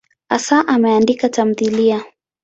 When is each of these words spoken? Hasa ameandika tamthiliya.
Hasa 0.29 0.67
ameandika 0.67 1.29
tamthiliya. 1.29 2.01